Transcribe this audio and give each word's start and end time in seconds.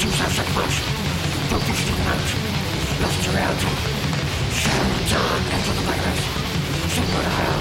Sus 0.00 0.18
obstáculos, 0.18 0.76
tus 1.50 1.62
estigmas, 1.68 2.28
los 3.02 3.14
surrounding, 3.22 3.78
shall 4.56 4.88
turn 5.12 5.42
into 5.52 5.72
the 5.76 5.84
virus. 5.84 6.20
Single 6.88 7.28
hell, 7.36 7.60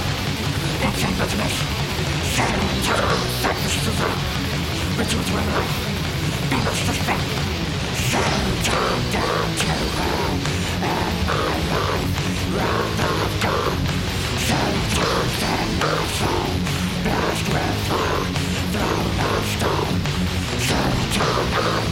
exhibitness, 0.88 1.56
shall 2.32 2.60
turn 2.88 3.20
darkness 3.44 3.76
to 3.84 3.92
the 3.92 4.08
reduced. 4.96 5.32
Be 6.50 6.58
no 6.64 6.72
suspect, 6.80 7.28
shall 8.08 8.40
turn 8.64 9.00
down 9.12 9.48
to 9.60 9.74
hell, 10.00 10.32
and 10.80 11.18
my 11.28 11.60
mind, 11.76 12.10
round 12.56 12.92
the 13.00 13.10
return, 13.20 13.76
shall 14.48 14.76
turn 14.96 15.28
that 15.44 15.68
mercy, 15.84 16.36
blessed 17.04 17.48
with 17.52 17.84
her, 17.92 18.12
no 18.76 18.88
mercy, 19.20 19.76
shall 20.64 20.96
turn 21.12 21.46
down. 21.52 21.89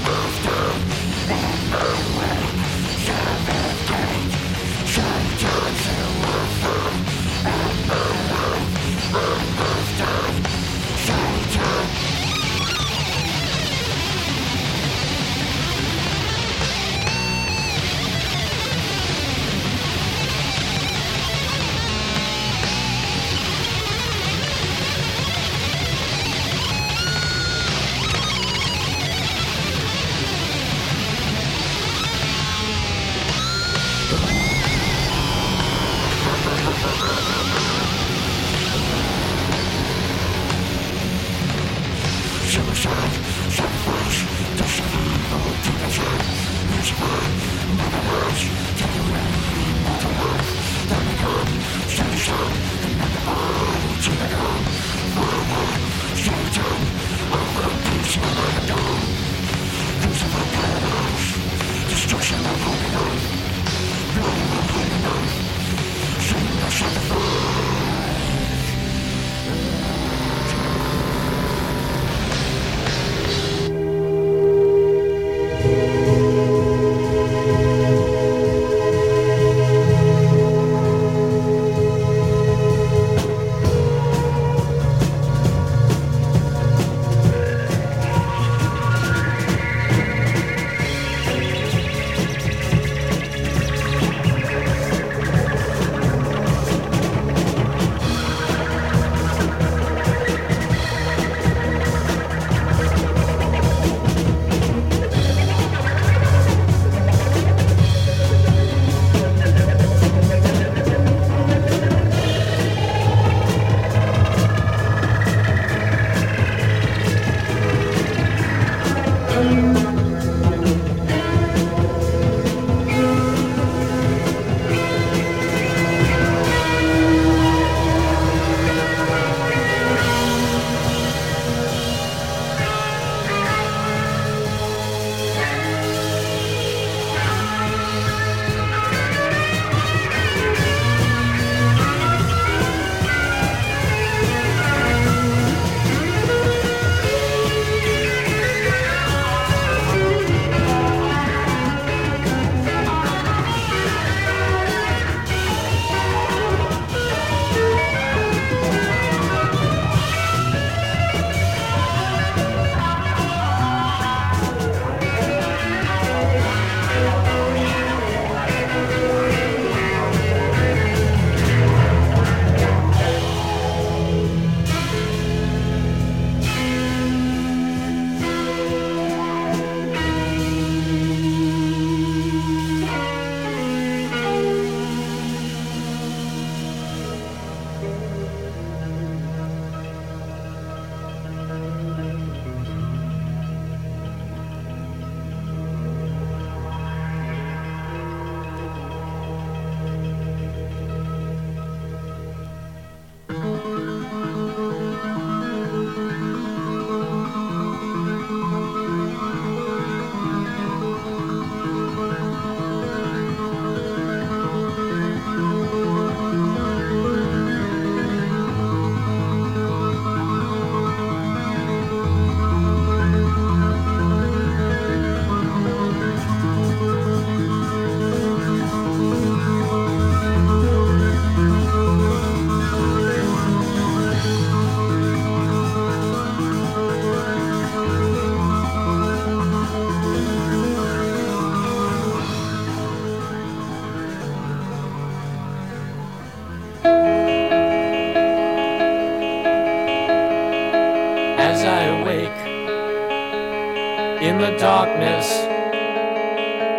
darkness 254.98 255.32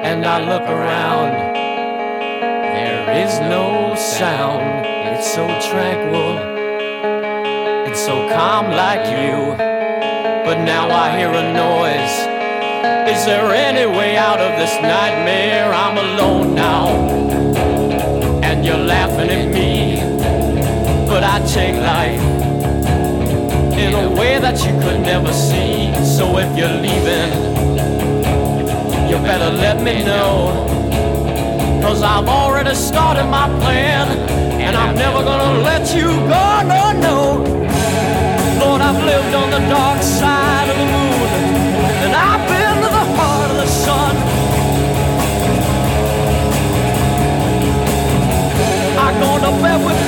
and 0.04 0.24
I 0.24 0.40
look 0.40 0.62
around. 0.62 1.32
There 2.74 3.26
is 3.26 3.40
no 3.40 3.94
sound, 3.94 4.86
it's 4.86 5.32
so 5.32 5.46
tranquil 5.70 6.58
it's 7.88 8.04
so 8.04 8.28
calm 8.28 8.70
like 8.70 9.06
you. 9.10 9.56
But 9.56 10.62
now 10.64 10.90
I 10.90 11.16
hear 11.16 11.30
a 11.30 11.52
noise. 11.54 12.16
Is 13.08 13.24
there 13.24 13.50
any 13.54 13.86
way 13.86 14.16
out 14.16 14.40
of 14.40 14.58
this 14.58 14.74
nightmare? 14.82 15.72
I'm 15.72 15.96
alone 15.96 16.54
now, 16.54 16.88
and 18.42 18.64
you're 18.64 18.76
laughing 18.76 19.30
at 19.30 19.48
me. 19.48 20.00
But 21.08 21.24
I 21.24 21.38
take 21.46 21.76
life 21.76 22.20
in 23.78 23.94
a 23.94 24.10
way 24.10 24.38
that 24.38 24.58
you 24.66 24.72
could 24.82 25.00
never 25.00 25.32
see. 25.32 25.94
So 26.04 26.36
if 26.36 26.56
you're 26.58 26.68
leaving, 26.68 27.47
you 29.08 29.16
better 29.18 29.50
let 29.50 29.82
me 29.82 30.04
know. 30.04 30.66
Cause 31.82 32.02
I've 32.02 32.28
already 32.28 32.74
started 32.74 33.24
my 33.24 33.48
plan, 33.60 34.08
and 34.60 34.76
I'm 34.76 34.94
never 34.94 35.22
gonna 35.24 35.62
let 35.62 35.94
you 35.94 36.08
go, 36.34 36.44
no, 36.72 36.82
no. 37.06 37.18
Lord, 38.60 38.80
I've 38.82 39.02
lived 39.02 39.34
on 39.34 39.50
the 39.50 39.62
dark 39.68 40.02
side 40.02 40.68
of 40.68 40.76
the 40.76 40.88
moon, 40.96 41.28
and 42.04 42.12
I've 42.14 42.44
been 42.52 42.76
to 42.84 42.90
the 42.98 43.06
heart 43.16 43.50
of 43.50 43.56
the 43.56 43.66
sun. 43.66 44.14
Gone 49.18 49.40
to 49.40 49.50
bed 49.62 49.84
with 49.84 50.07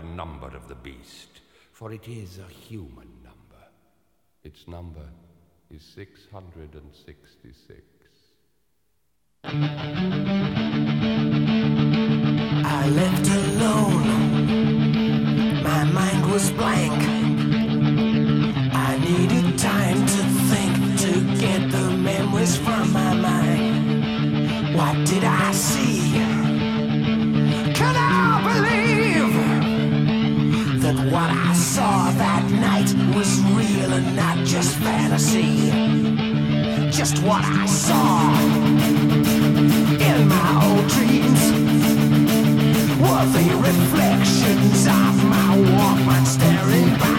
the 0.00 0.06
number 0.06 0.46
of 0.54 0.68
the 0.68 0.76
beast, 0.76 1.40
for 1.72 1.92
it 1.92 2.06
is 2.06 2.38
a 2.38 2.46
human 2.52 3.08
number. 3.24 3.64
Its 4.44 4.68
number 4.68 5.08
is 5.74 5.82
666. 5.82 7.82
I 12.64 12.88
left 13.00 13.26
alone. 13.40 14.06
My 15.64 15.82
mind 15.84 16.30
was 16.30 16.50
blank. 16.52 17.02
I 18.72 18.98
needed 19.08 19.58
time 19.58 20.06
to 20.14 20.22
think 20.50 20.74
to 21.04 21.12
get 21.44 21.60
the 21.72 21.90
memories 21.90 22.56
from 22.56 22.92
my 22.92 23.14
mind. 23.14 24.76
What 24.76 24.96
did 25.08 25.24
I 25.24 25.47
just 34.48 34.78
fantasy? 34.78 35.70
Just 36.90 37.22
what 37.22 37.44
I 37.44 37.66
saw 37.66 38.32
in 40.00 40.26
my 40.26 40.50
old 40.64 40.88
dreams 40.88 41.42
were 42.98 43.26
the 43.36 43.48
reflections 43.68 44.86
of 44.86 45.24
my 45.26 45.54
Walkman 45.54 46.26
staring 46.26 46.88
back 46.98 47.17